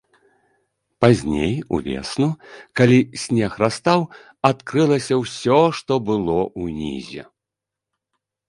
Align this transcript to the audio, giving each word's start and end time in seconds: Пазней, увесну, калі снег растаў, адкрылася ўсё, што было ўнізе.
Пазней, 1.03 1.51
увесну, 1.77 2.29
калі 2.81 2.97
снег 3.25 3.51
растаў, 3.65 3.99
адкрылася 4.49 5.15
ўсё, 5.23 5.61
што 5.81 5.93
было 6.09 6.39
ўнізе. 6.67 7.23